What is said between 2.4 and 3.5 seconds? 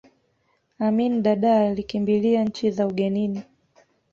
nchi za ugenini